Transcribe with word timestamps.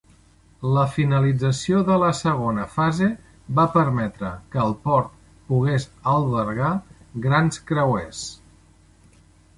La 0.75 0.83
finalització 0.93 1.81
de 1.89 1.97
la 2.03 2.07
segona 2.19 2.63
fase 2.79 3.09
va 3.59 3.67
permetre 3.75 4.31
que 4.55 4.63
el 4.63 4.75
port 4.87 5.13
pogués 5.51 5.87
albergar 6.15 6.75
grans 7.27 7.61
creuers. 7.73 8.25